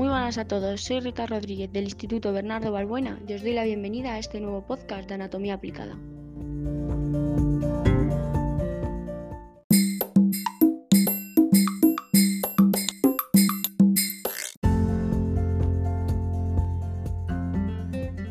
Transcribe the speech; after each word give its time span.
Muy 0.00 0.08
buenas 0.08 0.38
a 0.38 0.46
todos, 0.46 0.80
soy 0.80 1.00
Rita 1.00 1.26
Rodríguez 1.26 1.70
del 1.74 1.84
Instituto 1.84 2.32
Bernardo 2.32 2.72
Balbuena 2.72 3.20
y 3.28 3.34
os 3.34 3.42
doy 3.42 3.52
la 3.52 3.64
bienvenida 3.64 4.14
a 4.14 4.18
este 4.18 4.40
nuevo 4.40 4.66
podcast 4.66 5.06
de 5.06 5.16
Anatomía 5.16 5.52
Aplicada. 5.52 5.94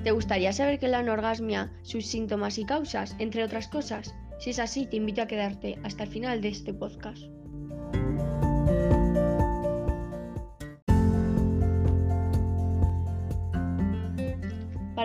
¿Te 0.03 0.09
gustaría 0.09 0.51
saber 0.51 0.79
qué 0.79 0.87
es 0.87 0.91
la 0.91 0.97
anorgasmia, 0.97 1.71
sus 1.83 2.07
síntomas 2.07 2.57
y 2.57 2.65
causas, 2.65 3.15
entre 3.19 3.43
otras 3.43 3.67
cosas? 3.67 4.15
Si 4.39 4.49
es 4.49 4.57
así, 4.57 4.87
te 4.87 4.97
invito 4.97 5.21
a 5.21 5.27
quedarte 5.27 5.77
hasta 5.83 6.05
el 6.05 6.09
final 6.09 6.41
de 6.41 6.47
este 6.47 6.73
podcast. 6.73 7.21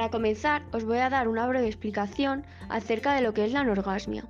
Para 0.04 0.20
comenzar, 0.20 0.66
os 0.70 0.84
voy 0.84 0.98
a 0.98 1.08
dar 1.08 1.28
una 1.28 1.46
breve 1.46 1.66
explicación 1.66 2.44
acerca 2.68 3.14
de 3.14 3.22
lo 3.22 3.32
que 3.32 3.46
es 3.46 3.54
la 3.54 3.60
anorgasmia. 3.60 4.26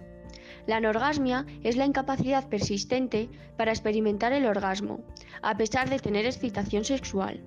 La 0.69 0.77
anorgasmia 0.77 1.47
es 1.65 1.77
la 1.77 1.85
incapacidad 1.85 2.49
persistente 2.49 3.29
para 3.57 3.73
experimentar 3.73 4.33
el 4.33 4.47
orgasmo, 4.47 5.01
a 5.43 5.57
pesar 5.57 5.91
de 5.91 5.99
tener 5.99 6.27
excitación 6.27 6.85
sexual. 6.85 7.43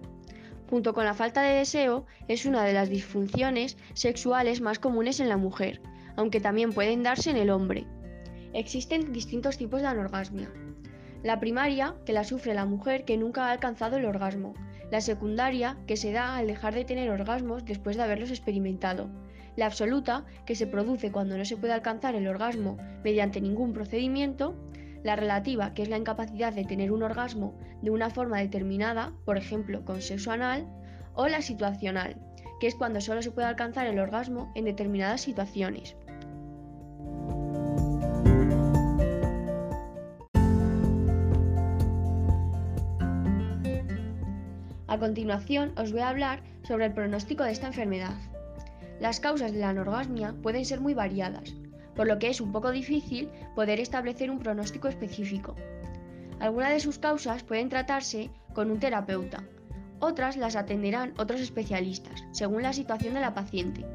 Junto 0.70 0.94
con 0.94 1.06
la 1.06 1.14
falta 1.14 1.42
de 1.42 1.60
deseo, 1.60 2.06
es 2.28 2.46
una 2.46 2.66
de 2.66 2.74
las 2.74 2.90
disfunciones 2.90 3.78
sexuales 3.94 4.60
más 4.60 4.78
comunes 4.78 5.22
en 5.22 5.30
la 5.30 5.38
mujer, 5.38 5.82
aunque 6.18 6.42
también 6.42 6.74
pueden 6.74 7.04
darse 7.04 7.30
en 7.30 7.38
el 7.38 7.50
hombre. 7.50 7.88
Existen 8.52 9.14
distintos 9.14 9.58
tipos 9.58 9.80
de 9.80 9.88
anorgasmia. 9.88 10.52
La 11.24 11.40
primaria, 11.40 11.96
que 12.06 12.12
la 12.12 12.26
sufre 12.26 12.54
la 12.54 12.66
mujer 12.66 13.06
que 13.06 13.16
nunca 13.16 13.46
ha 13.46 13.52
alcanzado 13.52 13.96
el 13.96 14.06
orgasmo, 14.06 14.54
la 14.92 15.02
secundaria, 15.02 15.78
que 15.88 15.98
se 15.98 16.12
da 16.12 16.38
al 16.38 16.48
dejar 16.48 16.74
de 16.74 16.86
tener 16.86 17.10
orgasmos 17.10 17.66
después 17.66 17.98
de 17.98 18.04
haberlos 18.04 18.30
experimentado, 18.30 19.10
la 19.58 19.66
absoluta, 19.66 20.24
que 20.46 20.56
se 20.56 20.68
produce 20.68 21.12
cuando 21.12 21.38
no 21.38 21.44
se 21.44 21.58
puede 21.58 21.74
alcanzar 21.74 22.16
el 22.16 22.28
orgasmo 22.28 22.78
mediante 23.04 23.42
ningún 23.42 23.74
procedimiento, 23.74 24.56
la 25.04 25.16
relativa, 25.16 25.74
que 25.74 25.82
es 25.82 25.90
la 25.90 25.98
incapacidad 25.98 26.54
de 26.54 26.64
tener 26.64 26.92
un 26.92 27.02
orgasmo 27.02 27.58
de 27.82 27.90
una 27.90 28.12
forma 28.12 28.38
determinada, 28.38 29.14
por 29.26 29.38
ejemplo 29.38 29.84
con 29.84 30.02
sexo 30.02 30.32
anal, 30.32 30.68
o 31.16 31.28
la 31.28 31.42
situacional, 31.42 32.18
que 32.60 32.68
es 32.68 32.76
cuando 32.76 33.02
solo 33.02 33.22
se 33.24 33.32
puede 33.32 33.48
alcanzar 33.48 33.88
el 33.88 34.00
orgasmo 34.00 34.52
en 34.56 34.66
determinadas 34.66 35.22
situaciones. 35.22 35.96
A 44.98 45.00
continuación 45.00 45.74
os 45.78 45.92
voy 45.92 46.02
a 46.02 46.10
hablar 46.10 46.42
sobre 46.64 46.88
el 46.88 46.92
pronóstico 46.92 47.44
de 47.44 47.52
esta 47.52 47.68
enfermedad. 47.68 48.18
Las 49.00 49.20
causas 49.20 49.52
de 49.52 49.60
la 49.60 49.70
anorgasmia 49.70 50.34
pueden 50.42 50.66
ser 50.66 50.82
muy 50.82 50.96
variadas, 50.96 51.54
por 51.96 52.08
lo 52.08 52.18
que 52.18 52.32
es 52.32 52.42
un 52.42 52.52
poco 52.52 52.72
difícil 52.72 53.30
poder 53.54 53.80
establecer 53.80 54.32
un 54.32 54.40
pronóstico 54.40 54.88
específico. 54.88 55.54
Algunas 56.40 56.72
de 56.72 56.80
sus 56.80 56.98
causas 56.98 57.44
pueden 57.44 57.70
tratarse 57.70 58.32
con 58.56 58.72
un 58.72 58.80
terapeuta, 58.80 59.44
otras 60.00 60.36
las 60.36 60.56
atenderán 60.56 61.14
otros 61.20 61.42
especialistas, 61.42 62.24
según 62.32 62.64
la 62.64 62.74
situación 62.74 63.14
de 63.14 63.22
la 63.22 63.36
paciente. 63.36 63.86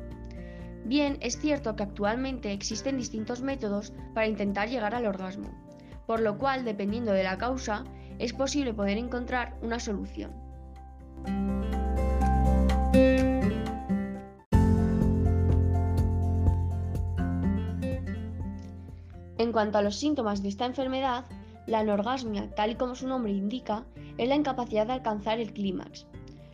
Bien, 0.84 1.19
es 1.20 1.36
cierto 1.36 1.75
que 1.75 1.83
actualmente 1.83 2.53
existen 2.53 2.97
distintos 2.97 3.42
métodos 3.42 3.92
para 4.14 4.28
intentar 4.28 4.69
llegar 4.69 4.95
al 4.95 5.06
orgasmo, 5.06 5.50
por 6.06 6.20
lo 6.20 6.39
cual, 6.39 6.64
dependiendo 6.64 7.11
de 7.11 7.25
la 7.25 7.39
causa, 7.39 7.83
es 8.20 8.33
posible 8.33 8.73
poder 8.73 8.98
encontrar 8.98 9.58
una 9.62 9.80
solución. 9.80 10.52
En 19.38 19.50
cuanto 19.50 19.78
a 19.78 19.82
los 19.82 19.96
síntomas 19.96 20.42
de 20.42 20.48
esta 20.48 20.66
enfermedad, 20.66 21.24
la 21.66 21.80
anorgasmia, 21.80 22.55
tal 22.55 22.70
y 22.70 22.74
como 22.77 22.94
su 22.94 23.08
nombre 23.08 23.32
indica, 23.32 23.84
es 24.16 24.28
la 24.28 24.36
incapacidad 24.36 24.86
de 24.86 24.92
alcanzar 24.92 25.40
el 25.40 25.52
clímax. 25.52 26.06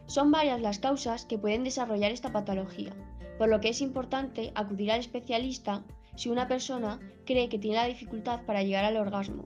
Son 0.07 0.31
varias 0.31 0.61
las 0.61 0.79
causas 0.79 1.27
que 1.27 1.39
pueden 1.39 1.65
desarrollar 1.65 2.13
esta 2.13 2.33
patología, 2.33 2.93
por 3.37 3.49
lo 3.51 3.61
que 3.61 3.69
es 3.69 3.83
importante 3.83 4.53
acudir 4.55 4.91
al 4.91 5.01
especialista 5.01 5.85
si 6.17 6.31
una 6.31 6.49
persona 6.49 6.99
cree 7.27 7.49
que 7.49 7.59
tiene 7.59 7.77
la 7.77 7.85
dificultad 7.85 8.41
para 8.47 8.63
llegar 8.63 8.85
al 8.85 8.97
orgasmo. 8.97 9.45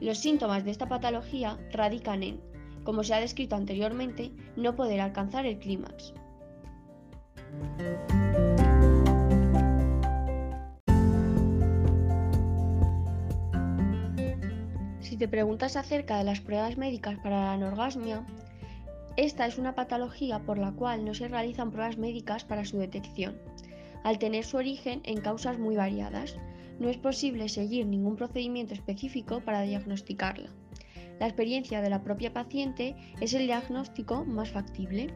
Los 0.00 0.18
síntomas 0.18 0.64
de 0.64 0.72
esta 0.72 0.88
patología 0.88 1.58
radican 1.72 2.22
en 2.22 2.40
como 2.84 3.04
se 3.04 3.14
ha 3.14 3.20
descrito 3.20 3.56
anteriormente, 3.56 4.32
no 4.56 4.74
poder 4.74 5.00
alcanzar 5.00 5.46
el 5.46 5.58
clímax. 5.58 6.14
Si 15.00 15.16
te 15.16 15.28
preguntas 15.28 15.76
acerca 15.76 16.18
de 16.18 16.24
las 16.24 16.40
pruebas 16.40 16.76
médicas 16.76 17.18
para 17.18 17.40
la 17.40 17.52
anorgasmia, 17.52 18.24
esta 19.16 19.46
es 19.46 19.58
una 19.58 19.74
patología 19.74 20.38
por 20.40 20.56
la 20.56 20.72
cual 20.72 21.04
no 21.04 21.14
se 21.14 21.28
realizan 21.28 21.70
pruebas 21.70 21.98
médicas 21.98 22.44
para 22.44 22.64
su 22.64 22.78
detección. 22.78 23.36
Al 24.04 24.18
tener 24.18 24.44
su 24.44 24.56
origen 24.56 25.00
en 25.04 25.20
causas 25.20 25.58
muy 25.58 25.76
variadas, 25.76 26.36
no 26.78 26.88
es 26.88 26.96
posible 26.96 27.48
seguir 27.48 27.86
ningún 27.86 28.16
procedimiento 28.16 28.72
específico 28.72 29.40
para 29.40 29.62
diagnosticarla 29.62 30.50
la 31.20 31.26
experiencia 31.26 31.82
de 31.82 31.90
la 31.90 32.02
propia 32.02 32.32
paciente 32.32 32.96
es 33.20 33.34
el 33.34 33.46
diagnóstico 33.46 34.24
más 34.24 34.50
factible. 34.50 35.12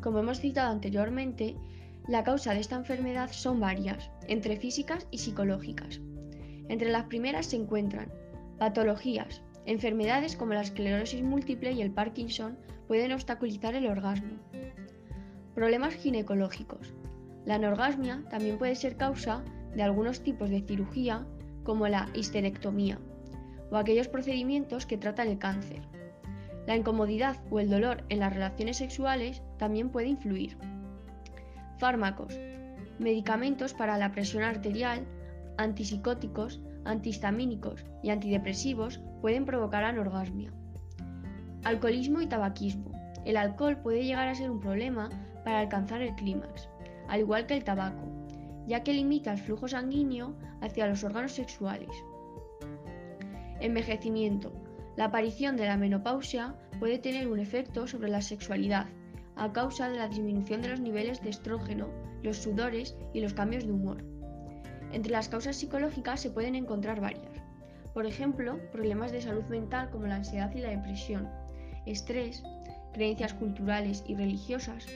Como 0.00 0.20
hemos 0.20 0.40
citado 0.40 0.70
anteriormente, 0.70 1.56
la 2.06 2.22
causa 2.22 2.54
de 2.54 2.60
esta 2.60 2.76
enfermedad 2.76 3.30
son 3.32 3.58
varias, 3.58 4.08
entre 4.28 4.56
físicas 4.56 5.08
y 5.10 5.18
psicológicas. 5.18 6.00
Entre 6.68 6.90
las 6.90 7.04
primeras 7.04 7.46
se 7.46 7.56
encuentran 7.56 8.10
patologías, 8.58 9.42
enfermedades 9.66 10.36
como 10.36 10.54
la 10.54 10.62
esclerosis 10.62 11.22
múltiple 11.22 11.72
y 11.72 11.82
el 11.82 11.90
Parkinson 11.90 12.56
pueden 12.86 13.12
obstaculizar 13.12 13.74
el 13.74 13.86
orgasmo. 13.86 14.38
Problemas 15.54 15.94
ginecológicos, 15.94 16.94
la 17.44 17.54
anorgasmia 17.54 18.22
también 18.30 18.58
puede 18.58 18.74
ser 18.74 18.96
causa 18.96 19.42
de 19.74 19.82
algunos 19.82 20.22
tipos 20.22 20.50
de 20.50 20.62
cirugía 20.62 21.26
como 21.64 21.88
la 21.88 22.08
histerectomía 22.14 22.98
o 23.70 23.76
aquellos 23.76 24.08
procedimientos 24.08 24.86
que 24.86 24.96
tratan 24.96 25.28
el 25.28 25.38
cáncer. 25.38 25.82
La 26.66 26.76
incomodidad 26.76 27.36
o 27.50 27.60
el 27.60 27.70
dolor 27.70 28.04
en 28.08 28.20
las 28.20 28.32
relaciones 28.32 28.78
sexuales 28.78 29.42
también 29.58 29.90
puede 29.90 30.08
influir. 30.08 30.56
Fármacos. 31.78 32.38
Medicamentos 32.98 33.74
para 33.74 33.96
la 33.96 34.10
presión 34.12 34.42
arterial, 34.42 35.06
antipsicóticos, 35.56 36.60
antihistamínicos 36.84 37.84
y 38.02 38.10
antidepresivos 38.10 39.00
pueden 39.20 39.44
provocar 39.44 39.84
anorgasmia. 39.84 40.52
Alcoholismo 41.64 42.20
y 42.20 42.26
tabaquismo. 42.26 42.90
El 43.24 43.36
alcohol 43.36 43.76
puede 43.76 44.04
llegar 44.04 44.28
a 44.28 44.34
ser 44.34 44.50
un 44.50 44.60
problema 44.60 45.10
para 45.44 45.60
alcanzar 45.60 46.02
el 46.02 46.14
clímax 46.14 46.68
al 47.08 47.20
igual 47.20 47.46
que 47.46 47.54
el 47.54 47.64
tabaco, 47.64 48.06
ya 48.66 48.82
que 48.82 48.92
limita 48.92 49.32
el 49.32 49.38
flujo 49.38 49.66
sanguíneo 49.66 50.34
hacia 50.60 50.86
los 50.86 51.02
órganos 51.04 51.32
sexuales. 51.32 51.90
Envejecimiento. 53.60 54.52
La 54.96 55.06
aparición 55.06 55.56
de 55.56 55.66
la 55.66 55.76
menopausia 55.76 56.54
puede 56.78 56.98
tener 56.98 57.28
un 57.28 57.38
efecto 57.38 57.86
sobre 57.86 58.10
la 58.10 58.20
sexualidad 58.20 58.86
a 59.36 59.52
causa 59.52 59.88
de 59.88 59.96
la 59.96 60.08
disminución 60.08 60.62
de 60.62 60.68
los 60.68 60.80
niveles 60.80 61.22
de 61.22 61.30
estrógeno, 61.30 61.88
los 62.22 62.38
sudores 62.38 62.96
y 63.14 63.20
los 63.20 63.34
cambios 63.34 63.64
de 63.64 63.72
humor. 63.72 64.04
Entre 64.92 65.12
las 65.12 65.28
causas 65.28 65.56
psicológicas 65.56 66.20
se 66.20 66.30
pueden 66.30 66.54
encontrar 66.54 67.00
varias. 67.00 67.30
Por 67.94 68.06
ejemplo, 68.06 68.58
problemas 68.72 69.12
de 69.12 69.22
salud 69.22 69.44
mental 69.44 69.90
como 69.90 70.06
la 70.06 70.16
ansiedad 70.16 70.54
y 70.54 70.60
la 70.60 70.70
depresión, 70.70 71.28
estrés, 71.86 72.42
creencias 72.92 73.34
culturales 73.34 74.04
y 74.06 74.14
religiosas, 74.14 74.86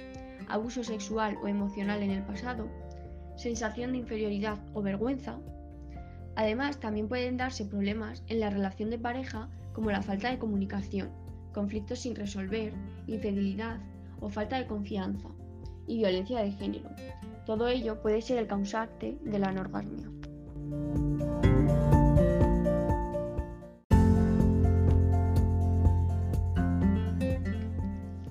abuso 0.48 0.84
sexual 0.84 1.36
o 1.42 1.48
emocional 1.48 2.02
en 2.02 2.10
el 2.10 2.22
pasado, 2.22 2.68
sensación 3.36 3.92
de 3.92 3.98
inferioridad 3.98 4.58
o 4.74 4.82
vergüenza. 4.82 5.38
Además, 6.36 6.80
también 6.80 7.08
pueden 7.08 7.36
darse 7.36 7.64
problemas 7.64 8.22
en 8.28 8.40
la 8.40 8.50
relación 8.50 8.90
de 8.90 8.98
pareja 8.98 9.48
como 9.72 9.90
la 9.90 10.02
falta 10.02 10.30
de 10.30 10.38
comunicación, 10.38 11.10
conflictos 11.52 12.00
sin 12.00 12.14
resolver, 12.14 12.72
infidelidad 13.06 13.80
o 14.20 14.28
falta 14.28 14.58
de 14.58 14.66
confianza 14.66 15.28
y 15.86 15.98
violencia 15.98 16.40
de 16.40 16.52
género. 16.52 16.90
Todo 17.44 17.68
ello 17.68 18.00
puede 18.00 18.22
ser 18.22 18.38
el 18.38 18.46
causante 18.46 19.18
de 19.22 19.38
la 19.38 19.48
anorgasmia. 19.48 20.08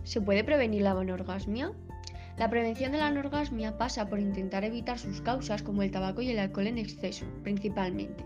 ¿Se 0.04 0.20
puede 0.20 0.44
prevenir 0.44 0.82
la 0.82 0.92
anorgasmia? 0.92 1.72
La 2.38 2.50
prevención 2.50 2.92
de 2.92 2.98
la 2.98 3.08
anorgasmia 3.08 3.78
pasa 3.78 4.08
por 4.08 4.20
intentar 4.20 4.64
evitar 4.64 4.98
sus 4.98 5.22
causas 5.22 5.64
como 5.64 5.84
el 5.84 5.92
tabaco 5.92 6.22
y 6.22 6.30
el 6.30 6.40
alcohol 6.40 6.68
en 6.68 6.78
exceso, 6.78 7.26
principalmente. 7.44 8.24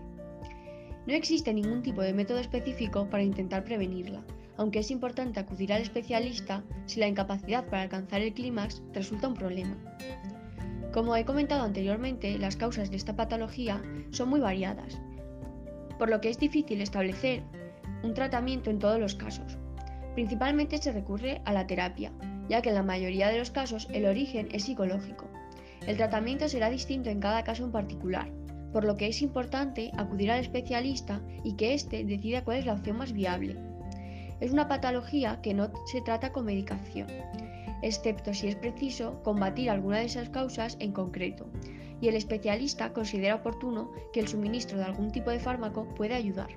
No 1.06 1.12
existe 1.12 1.52
ningún 1.52 1.82
tipo 1.82 2.02
de 2.02 2.12
método 2.12 2.38
específico 2.38 3.08
para 3.08 3.22
intentar 3.22 3.64
prevenirla, 3.64 4.22
aunque 4.56 4.80
es 4.80 4.90
importante 4.90 5.38
acudir 5.38 5.72
al 5.72 5.82
especialista 5.82 6.64
si 6.86 7.00
la 7.00 7.08
incapacidad 7.08 7.66
para 7.66 7.82
alcanzar 7.82 8.22
el 8.22 8.32
clímax 8.32 8.82
resulta 8.92 9.28
un 9.28 9.34
problema. 9.34 9.76
Como 10.92 11.14
he 11.14 11.24
comentado 11.24 11.62
anteriormente, 11.62 12.38
las 12.38 12.56
causas 12.56 12.90
de 12.90 12.96
esta 12.96 13.14
patología 13.16 13.82
son 14.10 14.30
muy 14.30 14.40
variadas, 14.40 14.98
por 15.98 16.08
lo 16.08 16.20
que 16.20 16.30
es 16.30 16.38
difícil 16.38 16.80
establecer 16.80 17.42
un 18.02 18.14
tratamiento 18.14 18.70
en 18.70 18.78
todos 18.78 18.98
los 18.98 19.14
casos. 19.14 19.58
Principalmente 20.14 20.78
se 20.78 20.92
recurre 20.92 21.42
a 21.44 21.52
la 21.52 21.66
terapia, 21.66 22.12
ya 22.48 22.62
que 22.62 22.70
en 22.70 22.74
la 22.74 22.82
mayoría 22.82 23.28
de 23.28 23.38
los 23.38 23.50
casos 23.50 23.88
el 23.92 24.06
origen 24.06 24.48
es 24.52 24.64
psicológico. 24.64 25.26
El 25.86 25.96
tratamiento 25.96 26.48
será 26.48 26.70
distinto 26.70 27.10
en 27.10 27.20
cada 27.20 27.44
caso 27.44 27.64
en 27.64 27.72
particular, 27.72 28.30
por 28.72 28.84
lo 28.84 28.96
que 28.96 29.08
es 29.08 29.22
importante 29.22 29.90
acudir 29.96 30.30
al 30.30 30.40
especialista 30.40 31.20
y 31.44 31.54
que 31.54 31.74
éste 31.74 32.04
decida 32.04 32.44
cuál 32.44 32.58
es 32.58 32.66
la 32.66 32.74
opción 32.74 32.98
más 32.98 33.12
viable. 33.12 33.56
Es 34.40 34.52
una 34.52 34.68
patología 34.68 35.40
que 35.40 35.54
no 35.54 35.70
se 35.86 36.02
trata 36.02 36.32
con 36.32 36.44
medicación, 36.44 37.06
excepto 37.82 38.34
si 38.34 38.48
es 38.48 38.56
preciso 38.56 39.22
combatir 39.22 39.70
alguna 39.70 39.98
de 39.98 40.06
esas 40.06 40.28
causas 40.28 40.76
en 40.80 40.92
concreto, 40.92 41.46
y 42.00 42.08
el 42.08 42.16
especialista 42.16 42.92
considera 42.92 43.36
oportuno 43.36 43.90
que 44.12 44.20
el 44.20 44.28
suministro 44.28 44.78
de 44.78 44.84
algún 44.84 45.10
tipo 45.10 45.30
de 45.30 45.40
fármaco 45.40 45.88
puede 45.94 46.14
ayudar. 46.14 46.50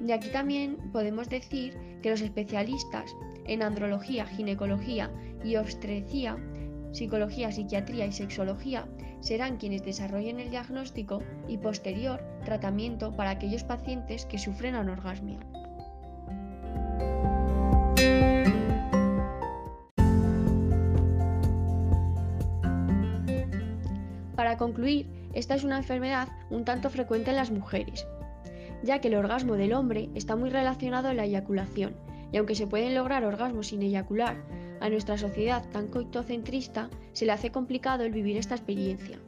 De 0.00 0.12
aquí 0.12 0.28
también 0.30 0.76
podemos 0.92 1.28
decir 1.28 1.76
que 2.02 2.10
los 2.10 2.20
especialistas 2.20 3.14
en 3.48 3.62
andrología, 3.62 4.26
ginecología 4.26 5.10
y 5.44 5.56
obstetría, 5.56 6.36
psicología, 6.92 7.52
psiquiatría 7.52 8.06
y 8.06 8.12
sexología 8.12 8.86
serán 9.20 9.56
quienes 9.56 9.84
desarrollen 9.84 10.40
el 10.40 10.50
diagnóstico 10.50 11.22
y 11.48 11.58
posterior 11.58 12.22
tratamiento 12.44 13.14
para 13.16 13.30
aquellos 13.30 13.64
pacientes 13.64 14.26
que 14.26 14.38
sufren 14.38 14.74
anorgasmia. 14.74 15.38
Para 24.36 24.58
concluir, 24.58 25.06
esta 25.32 25.54
es 25.54 25.64
una 25.64 25.78
enfermedad 25.78 26.28
un 26.50 26.64
tanto 26.64 26.88
frecuente 26.90 27.30
en 27.30 27.36
las 27.36 27.50
mujeres, 27.50 28.06
ya 28.82 29.00
que 29.00 29.08
el 29.08 29.16
orgasmo 29.16 29.54
del 29.54 29.72
hombre 29.72 30.08
está 30.14 30.36
muy 30.36 30.50
relacionado 30.50 31.08
a 31.08 31.14
la 31.14 31.24
eyaculación, 31.24 31.94
y 32.32 32.36
aunque 32.36 32.54
se 32.54 32.66
pueden 32.66 32.94
lograr 32.94 33.24
orgasmos 33.24 33.68
sin 33.68 33.82
eyacular, 33.82 34.36
a 34.80 34.88
nuestra 34.88 35.16
sociedad 35.16 35.64
tan 35.70 35.88
coitocentrista 35.88 36.90
se 37.12 37.26
le 37.26 37.32
hace 37.32 37.50
complicado 37.50 38.04
el 38.04 38.12
vivir 38.12 38.36
esta 38.36 38.54
experiencia. 38.54 39.18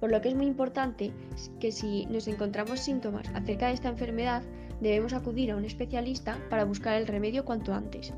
Por 0.00 0.10
lo 0.10 0.20
que 0.20 0.30
es 0.30 0.34
muy 0.34 0.46
importante 0.46 1.12
que 1.60 1.72
si 1.72 2.06
nos 2.06 2.26
encontramos 2.26 2.80
síntomas 2.80 3.28
acerca 3.34 3.68
de 3.68 3.74
esta 3.74 3.88
enfermedad, 3.88 4.42
debemos 4.80 5.12
acudir 5.12 5.50
a 5.50 5.56
un 5.56 5.64
especialista 5.64 6.38
para 6.48 6.64
buscar 6.64 6.96
el 6.96 7.06
remedio 7.06 7.44
cuanto 7.44 7.74
antes. 7.74 8.14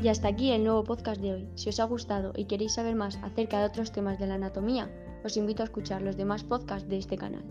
Y 0.00 0.08
hasta 0.08 0.28
aquí 0.28 0.52
el 0.52 0.62
nuevo 0.62 0.84
podcast 0.84 1.20
de 1.20 1.32
hoy. 1.32 1.48
Si 1.56 1.68
os 1.68 1.80
ha 1.80 1.84
gustado 1.84 2.32
y 2.36 2.44
queréis 2.44 2.74
saber 2.74 2.94
más 2.94 3.18
acerca 3.22 3.58
de 3.58 3.66
otros 3.66 3.90
temas 3.90 4.18
de 4.18 4.28
la 4.28 4.34
anatomía, 4.34 4.90
os 5.24 5.36
invito 5.36 5.62
a 5.62 5.66
escuchar 5.66 6.02
los 6.02 6.16
demás 6.16 6.44
podcasts 6.44 6.88
de 6.88 6.98
este 6.98 7.18
canal. 7.18 7.44